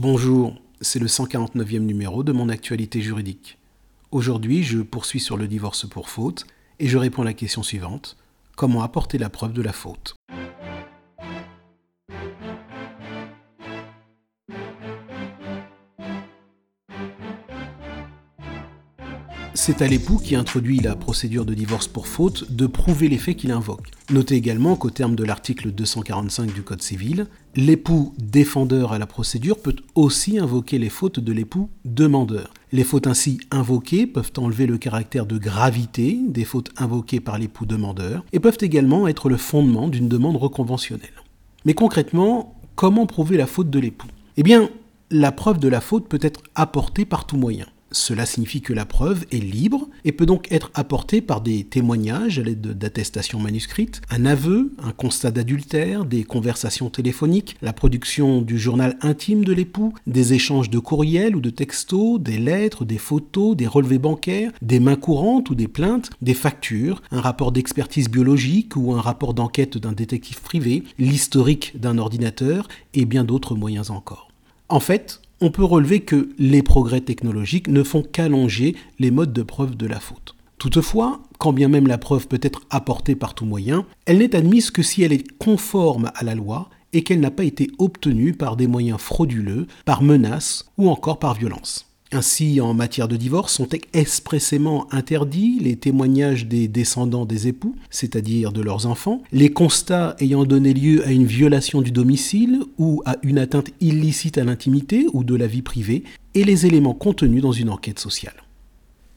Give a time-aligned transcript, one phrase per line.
[0.00, 3.58] Bonjour, c'est le 149e numéro de mon actualité juridique.
[4.12, 6.46] Aujourd'hui, je poursuis sur le divorce pour faute
[6.78, 8.16] et je réponds à la question suivante.
[8.54, 10.14] Comment apporter la preuve de la faute?
[19.60, 23.36] C'est à l'époux qui introduit la procédure de divorce pour faute de prouver les faits
[23.36, 23.90] qu'il invoque.
[24.08, 27.26] Notez également qu'au terme de l'article 245 du Code civil,
[27.56, 32.54] l'époux défendeur à la procédure peut aussi invoquer les fautes de l'époux demandeur.
[32.70, 37.66] Les fautes ainsi invoquées peuvent enlever le caractère de gravité des fautes invoquées par l'époux
[37.66, 41.24] demandeur et peuvent également être le fondement d'une demande reconventionnelle.
[41.64, 44.08] Mais concrètement, comment prouver la faute de l'époux?
[44.36, 44.70] Eh bien,
[45.10, 47.66] la preuve de la faute peut être apportée par tout moyen.
[47.90, 52.38] Cela signifie que la preuve est libre et peut donc être apportée par des témoignages
[52.38, 58.58] à l'aide d'attestations manuscrites, un aveu, un constat d'adultère, des conversations téléphoniques, la production du
[58.58, 63.56] journal intime de l'époux, des échanges de courriels ou de textos, des lettres, des photos,
[63.56, 68.76] des relevés bancaires, des mains courantes ou des plaintes, des factures, un rapport d'expertise biologique
[68.76, 74.28] ou un rapport d'enquête d'un détective privé, l'historique d'un ordinateur et bien d'autres moyens encore.
[74.68, 79.42] En fait, on peut relever que les progrès technologiques ne font qu'allonger les modes de
[79.42, 80.34] preuve de la faute.
[80.58, 84.70] Toutefois, quand bien même la preuve peut être apportée par tout moyen, elle n'est admise
[84.72, 88.56] que si elle est conforme à la loi et qu'elle n'a pas été obtenue par
[88.56, 91.87] des moyens frauduleux, par menace ou encore par violence.
[92.10, 98.50] Ainsi, en matière de divorce, sont expressément interdits les témoignages des descendants des époux, c'est-à-dire
[98.50, 103.16] de leurs enfants, les constats ayant donné lieu à une violation du domicile ou à
[103.22, 107.52] une atteinte illicite à l'intimité ou de la vie privée, et les éléments contenus dans
[107.52, 108.44] une enquête sociale.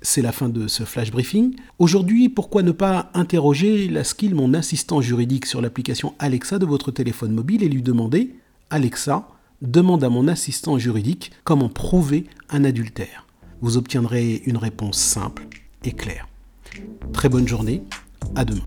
[0.00, 1.56] C'est la fin de ce flash briefing.
[1.78, 6.90] Aujourd'hui, pourquoi ne pas interroger la skill mon assistant juridique sur l'application Alexa de votre
[6.90, 8.34] téléphone mobile et lui demander
[8.70, 9.28] Alexa,
[9.62, 13.26] demande à mon assistant juridique comment prouver un adultère.
[13.60, 15.46] Vous obtiendrez une réponse simple
[15.84, 16.28] et claire.
[17.12, 17.82] Très bonne journée,
[18.36, 18.64] à demain.